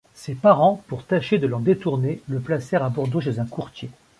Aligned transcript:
Ses 0.15 0.33
parents, 0.33 0.81
pour 0.87 1.05
tâcher 1.05 1.37
de 1.37 1.45
l'en 1.45 1.59
détourner, 1.59 2.23
le 2.27 2.39
placèrent 2.39 2.83
à 2.83 2.89
Bordeaux 2.89 3.21
chez 3.21 3.37
un 3.37 3.45
courtier. 3.45 3.91